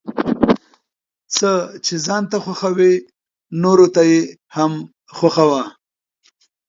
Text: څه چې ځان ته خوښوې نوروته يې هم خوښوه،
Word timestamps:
څه 1.35 1.51
چې 1.85 1.95
ځان 2.05 2.23
ته 2.31 2.37
خوښوې 2.43 2.93
نوروته 3.61 4.01
يې 4.11 4.19
هم 4.55 4.73
خوښوه، 5.17 5.63